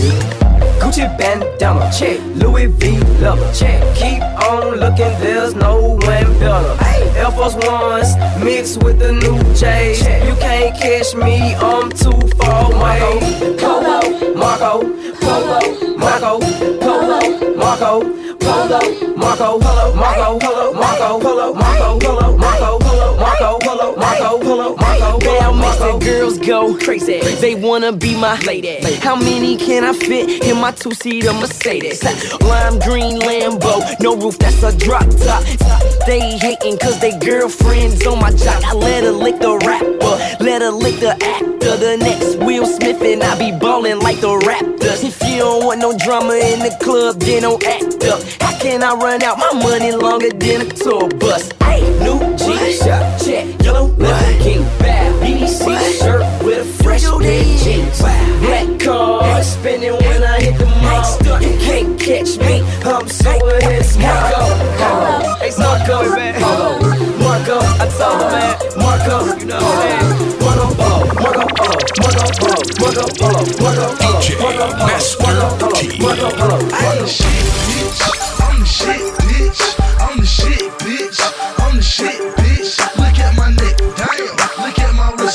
[0.81, 2.21] Gucci bandana, check.
[2.37, 3.83] Louis V leather, check.
[3.97, 5.99] Keep on looking, there's no one
[6.39, 6.77] better.
[7.19, 10.01] Air Force Ones mixed with the new J's.
[10.01, 13.57] You can't catch me, I'm too far away.
[13.59, 14.81] Polo, Marco,
[15.21, 16.39] Polo, Marco,
[16.79, 17.21] Polo,
[17.57, 18.28] Marco, Polo, Marco,
[18.69, 24.78] Marco, Polo, Marco, Polo, Marco, Polo, Marco, Polo, Marco, Polo, Marco, Polo, Marco,
[25.77, 27.21] The girls go crazy.
[27.41, 28.81] They wanna be my lady.
[29.01, 32.03] How many can I fit in my two-seater Mercedes?
[32.43, 35.45] Lime green Lambo, no roof, that's a drop top.
[36.07, 38.65] They hating cause they girlfriends on my jock.
[38.65, 41.77] I let her lick the rapper, let her lick the actor.
[41.77, 45.05] The next Will Smith and I be ballin' like the Raptors.
[45.05, 48.23] If you don't want no drama in the club, then don't act up.
[48.41, 51.51] How can I run out my money longer than a tour bus?
[51.63, 53.63] Hey, new G shot, check.
[53.63, 55.08] Yellow Lamborghini, bow.
[55.59, 57.99] BBC shirt with a fresh pair of jeans.
[57.99, 61.43] Black card spinning when I hit the mall.
[61.43, 64.43] You can't catch me, I'm so ahead Marco.
[65.39, 66.79] Hey Marco, on,
[67.19, 68.55] Marco, I told him, man.
[68.79, 70.39] Marco, you know what I'm saying?
[70.45, 75.57] Marco Polo, Marco Polo, Marco Polo, Marco Polo, Marco Polo, Marco Polo, Marco Polo, Marco
[75.59, 76.59] Polo, Marco Polo.
[76.73, 78.01] I'm the shit, bitch.
[78.41, 79.61] I'm the shit, bitch.
[81.59, 82.38] I'm the shit, bitch.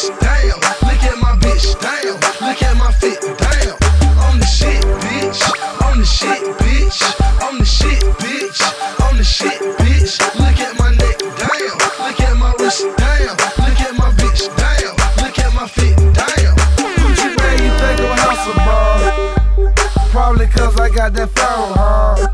[0.03, 0.59] Wrist, damn.
[0.59, 2.15] Look at my bitch, damn.
[2.45, 3.77] Look at my fit, damn.
[4.19, 5.41] I'm the shit, bitch.
[5.81, 6.99] I'm the shit, bitch.
[7.41, 8.59] I'm the shit, bitch.
[8.99, 10.19] I'm the shit, bitch.
[10.39, 11.77] Look at my neck, damn.
[12.03, 13.29] Look at my wrist, damn.
[13.63, 14.95] Look at my bitch, damn.
[15.23, 16.55] Look at my fit, damn.
[16.99, 20.09] Gucci Mane, you think I'm hustle, bro?
[20.11, 22.27] Probably cause I got that phone, huh?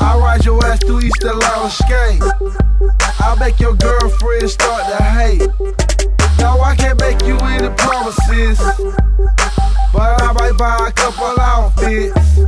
[0.00, 2.22] I ride your ass through East Atlanta skate.
[3.20, 6.07] I make your girlfriend start to hate.
[10.58, 12.38] Buy a couple outfits,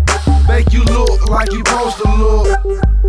[0.49, 3.00] make you look like you supposed to look.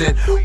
[0.00, 0.39] The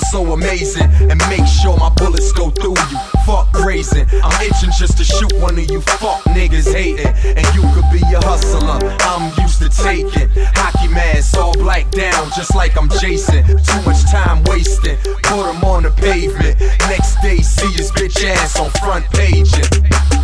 [0.00, 0.88] I'm so amazing.
[1.10, 2.98] And make sure my bullets go through you.
[3.26, 7.12] Fuck grazing, I'm itching just to shoot one of you fuck niggas hating.
[7.36, 10.30] And you could be a hustler, I'm used to taking.
[10.56, 13.44] Hockey mask, all black down, just like I'm Jason.
[13.44, 14.96] Too much time wasting,
[15.28, 16.58] put him on the pavement.
[16.88, 19.52] Next day, see his bitch ass on front page.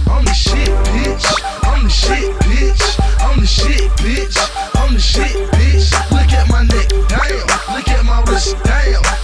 [0.08, 1.26] I'm the shit, bitch.
[1.64, 2.96] I'm the shit, bitch.
[3.20, 4.36] I'm the shit, bitch.
[4.74, 5.92] I'm the shit, bitch.
[6.10, 7.76] Look at my neck, damn.
[7.76, 9.15] Look at my wrist, damn.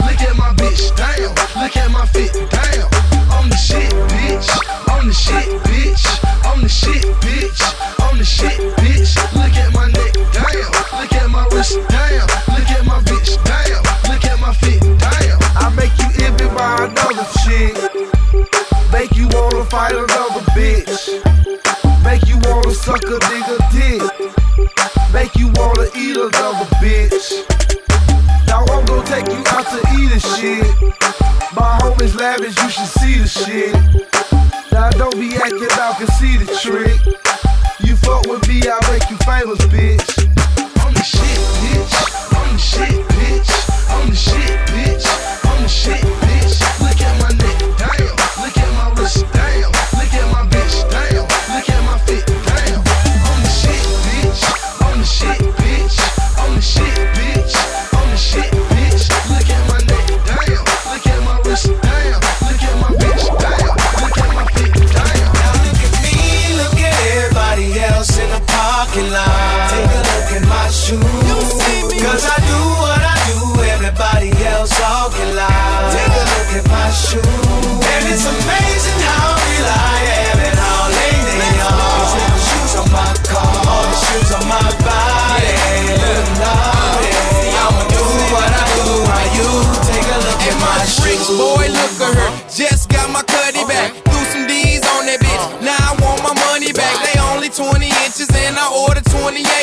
[0.97, 1.35] Damn.
[1.61, 2.89] Look at my fit, damn.
[3.31, 4.49] I'm the shit, bitch.
[4.89, 6.05] I'm the shit, bitch.
[6.45, 7.61] I'm the shit, bitch.
[8.01, 9.15] I'm the shit, bitch.
[9.35, 10.73] Look at my neck, damn.
[10.99, 12.27] Look at my wrist, damn.
[12.55, 13.83] Look at my bitch, damn.
[14.11, 15.39] Look at my fit, damn.
[15.57, 17.77] I make you envy by another chick.
[18.93, 21.23] Make you wanna fight another bitch.
[22.05, 24.03] Make you wanna suck a nigga dick.
[25.13, 27.47] Make you wanna eat another bitch.
[28.47, 29.82] Now I'm gonna take you out to
[30.23, 30.65] shit.
[31.55, 33.75] My homies lavish, you should see the shit.
[34.73, 36.99] Now don't be acting out, can see the trick.
[37.81, 40.22] You fuck with me, I'll make you famous, bitch.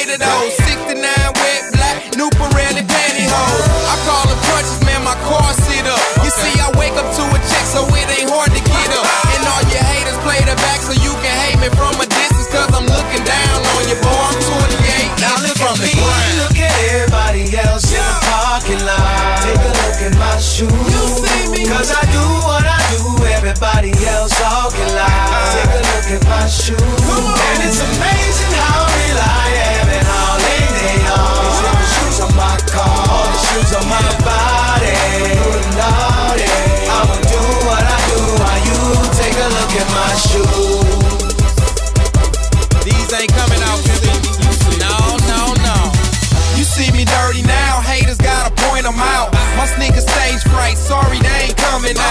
[0.09, 0.53] 28 of those.
[0.65, 0.97] 69
[1.37, 3.65] wet black, new Pirelli pantyhose.
[3.85, 6.01] I call them crutches, man, my car sit up.
[6.25, 9.05] You see, I wake up to a check, so it ain't hard to get up.
[9.37, 12.49] And all your haters play the back so you can hate me from a distance,
[12.49, 14.09] cause I'm looking down on you, boy.
[14.09, 15.21] I'm 28.
[15.21, 16.33] Now look from at the me, ground.
[16.41, 19.45] look at everybody else in the parking lot.
[19.45, 20.73] Take a look at my shoes.
[20.73, 25.53] You see Cause I do what I do, everybody else talking loud.
[25.53, 26.98] Take a look at my shoes.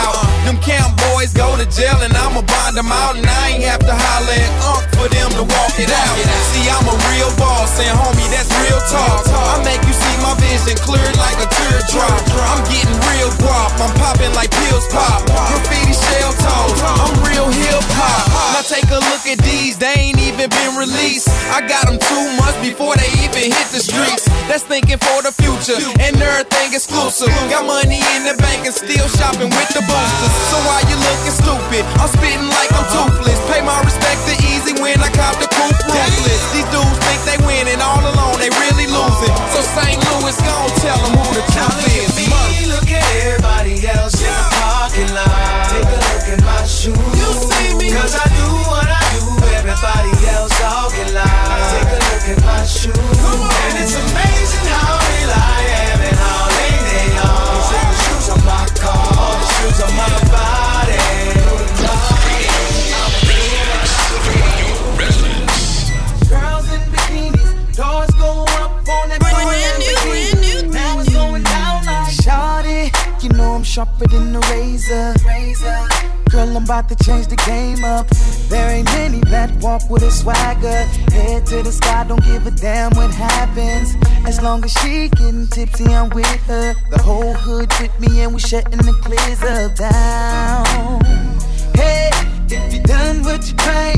[0.08, 0.44] Out.
[0.44, 3.18] Them camp boys go to jail and I'ma bond them out.
[3.18, 6.14] And I ain't have to holler at Unc for them to walk it out.
[6.54, 9.26] See, I'm a real boss, and homie, that's real talk.
[9.26, 12.22] I make you see my vision clear like a teardrop.
[12.38, 15.26] I'm getting real guap, I'm popping like pills pop.
[15.26, 18.54] Graffiti shell toes, I'm real hip hop.
[18.54, 21.26] Now take a look at these, they ain't even been released.
[21.50, 24.30] I got them two months before they even hit the streets.
[24.46, 27.30] That's thinking for the future, and everything exclusive.
[27.50, 30.34] Got money in the bank and still shopping with the boosters.
[30.54, 31.82] So why you looking stupid?
[32.00, 33.40] I'm spitting like I'm toothless.
[33.52, 36.40] Pay my respect to Eazy when I cop the coupe ruthless.
[36.52, 37.67] These dudes think they winning
[81.68, 83.94] the sky, don't give a damn what happens.
[84.26, 86.74] As long as she getting tipsy, I'm with her.
[86.90, 91.04] The whole hood with me, and we shutting the clears up down.
[91.74, 92.10] Hey,
[92.48, 93.97] if you done what you drank,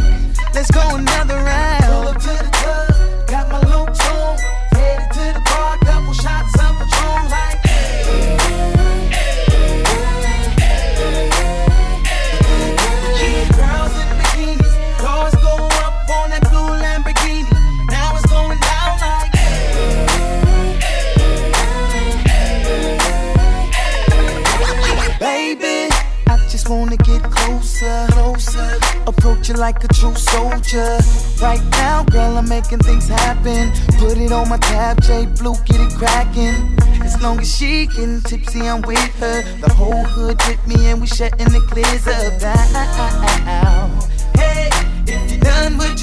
[37.40, 39.42] long as she getting tipsy, I'm with her.
[39.60, 44.00] The whole hood with me, and we shutting the clears up down.
[44.34, 44.68] Hey,
[45.06, 45.99] if you done what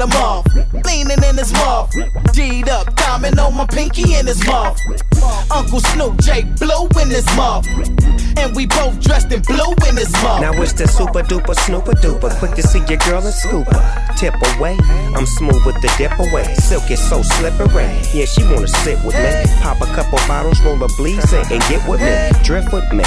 [0.00, 0.46] than a moth.
[0.84, 1.92] Leaning in his mouth.
[2.32, 4.78] G'd up, diamond on my pinky in his mouth.
[5.50, 7.66] Uncle Snoop, J Blue in his mouth.
[8.38, 10.40] And we both dressed in blue in his mouth.
[10.40, 12.30] Now it's the super duper snooper duper.
[12.38, 14.14] Quick to see your girl and scoop her.
[14.16, 14.76] Tip away,
[15.16, 16.54] I'm smooth with the dip away.
[16.54, 17.90] Silk is so slippery.
[18.14, 19.44] Yeah, she wanna sit with me.
[19.60, 22.14] Pop a couple bottles, roll a bleeds in, and get with me.
[22.44, 23.04] Drift with me.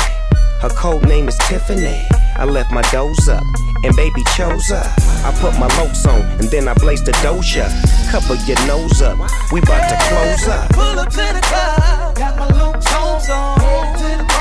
[0.61, 2.05] Her code name is Tiffany.
[2.35, 3.43] I left my doze up,
[3.83, 4.83] and baby chose her.
[5.25, 7.67] I put my Locs on, and then I blaze the doja.
[8.11, 9.17] Cover your nose up,
[9.51, 10.69] we bout to close up.
[10.71, 14.32] Pull up to the club, got my Jones on.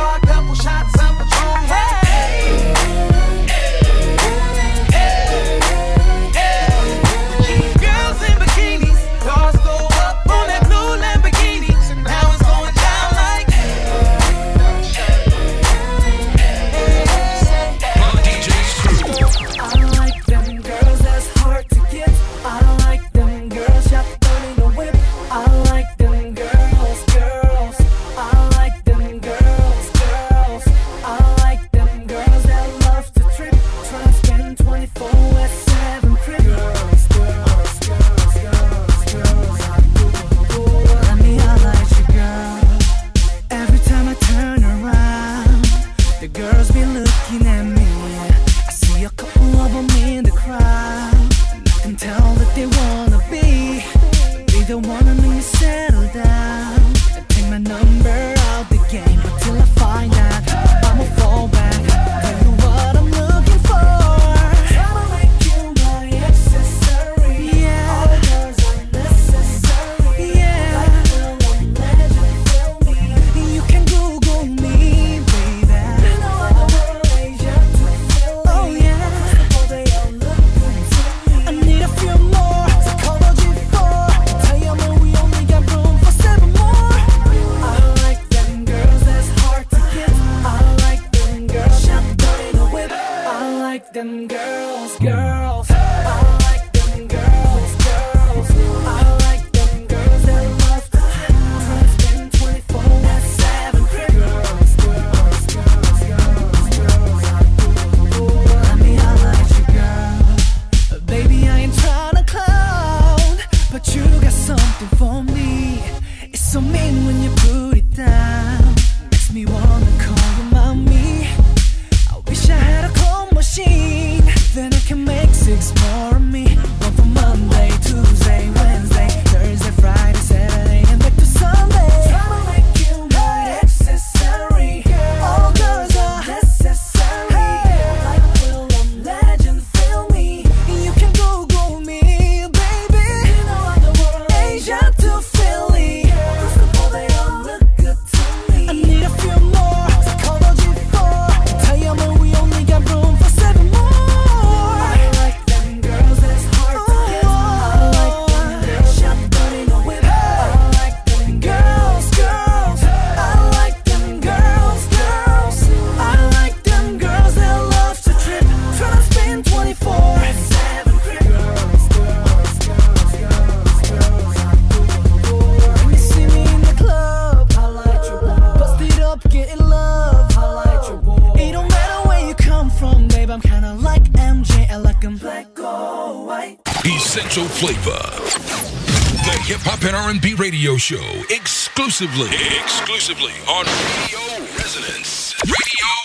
[190.83, 192.27] show exclusively,
[192.59, 195.33] exclusively on Radio Resonance.
[195.45, 196.02] Radio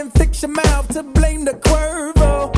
[0.00, 2.52] and fix your mouth to blame the Cuervo.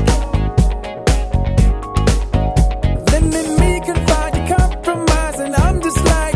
[3.07, 6.32] Then in me confide you compromise, and I'm just like.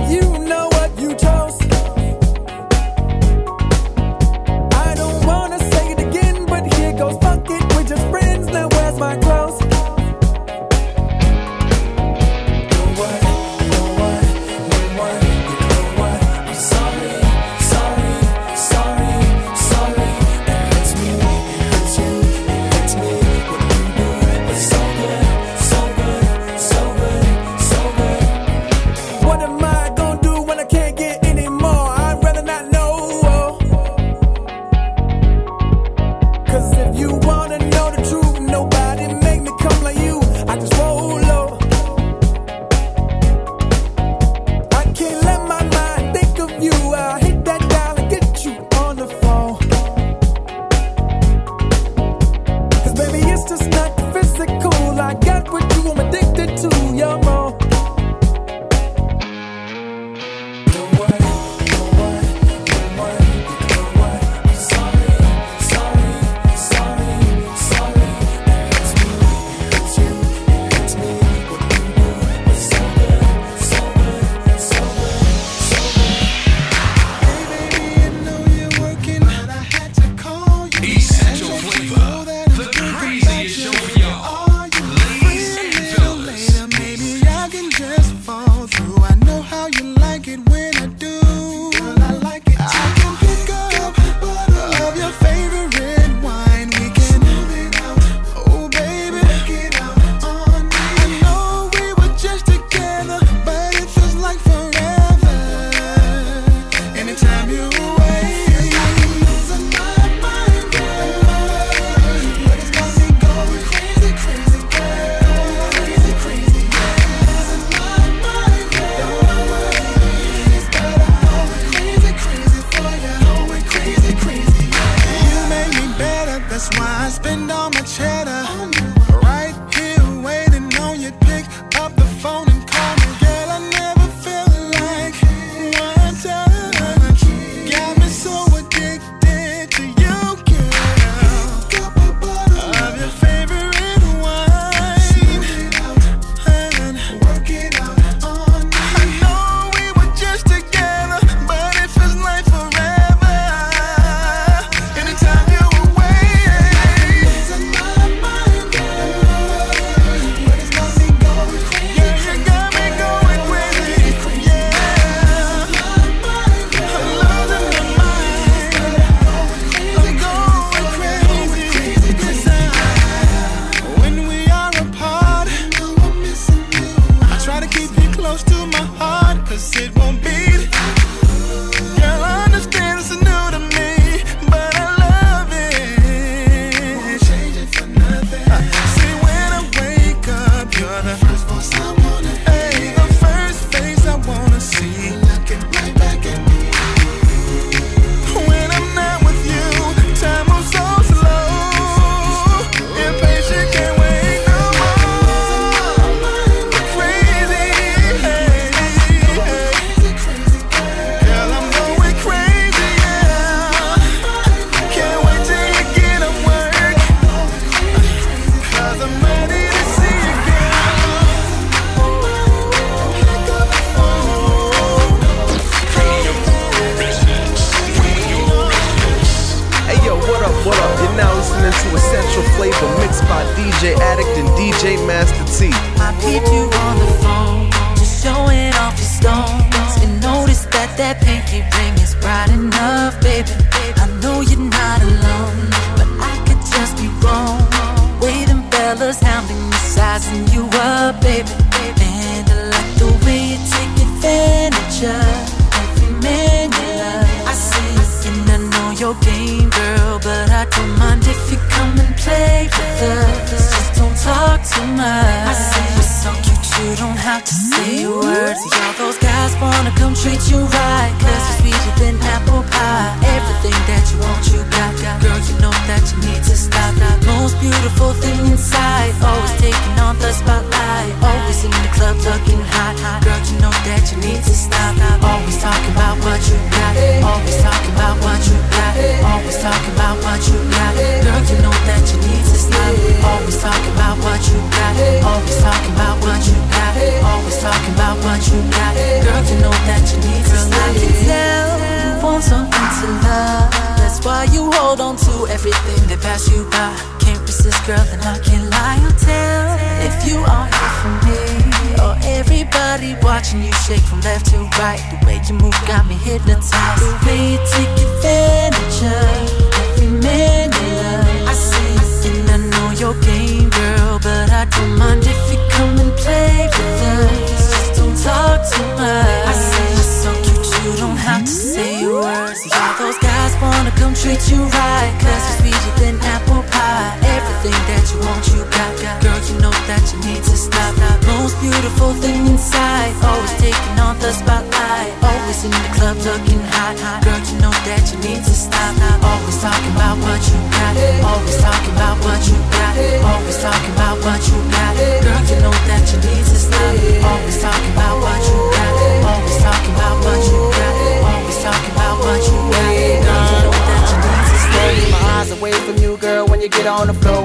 [341.87, 345.15] Beautiful thing inside, always taking on the spotlight.
[345.23, 346.99] Always in the club looking hot.
[347.23, 348.91] Girl, you know that you need to stop.
[349.23, 350.99] Always talking about what you got.
[351.23, 352.95] Always talking about what you got.
[353.23, 354.99] Always talking about what you got.
[354.99, 356.91] Girl, you know that you need to stop.
[357.23, 358.91] Always talking about what you got.
[359.31, 360.95] Always talking about what you got.
[361.23, 362.91] Always talking about what you got.
[363.23, 364.91] Girl, you know that you need to stop.
[365.15, 367.36] My eyes away from you, girl, when you get on the floor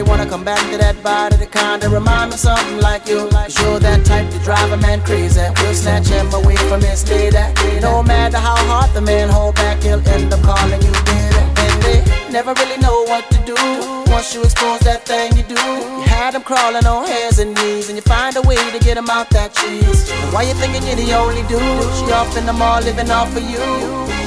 [0.00, 3.28] And wanna come back to that body that kinda remind me something like you.
[3.28, 5.42] Cause you're that type to drive a man crazy.
[5.60, 7.36] We'll snatch him away from his lady.
[7.82, 11.42] No matter how hard the man hold back, he'll end up calling you baby.
[11.64, 13.99] And they never really know what to do.
[14.20, 17.88] Once you expose that thing you do, you had them crawling on hands and knees,
[17.88, 20.12] and you find a way to get them out that cheese.
[20.12, 21.56] And why you thinking you're the only dude?
[21.96, 23.64] She off in the mall living off of you.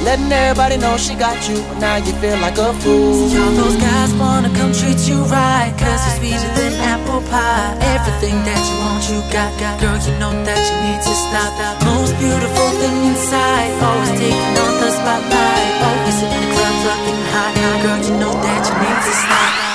[0.02, 3.30] Letting everybody know she got you, but now you feel like a fool.
[3.30, 7.78] See, all those guys wanna come treat you right, cause you're sweeter than apple pie.
[7.94, 9.78] Everything that you want, you got, got.
[9.78, 11.54] Girl, you know that you need to stop.
[11.54, 15.70] That most beautiful thing inside, always taking on the spotlight.
[15.86, 17.54] Always in the club looking hot.
[17.86, 19.73] Girl, you know that you need to stop.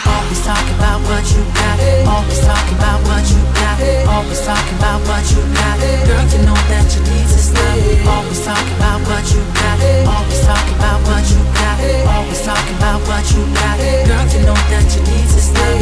[1.40, 1.80] You got.
[2.08, 3.80] Always talking about what you got.
[4.12, 5.80] Always talking about what you got.
[6.08, 7.76] Girl, you know that you need to stop.
[8.12, 9.80] Always talking about what you got.
[10.04, 11.80] Always talking about what you got.
[12.12, 13.80] Always talking about what you got.
[14.08, 15.80] Girl, you know that you need to stop.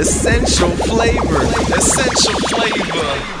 [0.00, 1.44] Essential flavor.
[1.76, 3.39] Essential flavor.